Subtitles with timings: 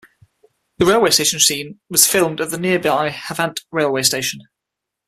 [0.79, 4.39] The railway station scene was filmed at the nearby Havant railway station.